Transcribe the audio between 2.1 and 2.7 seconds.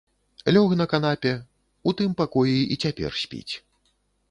пакоі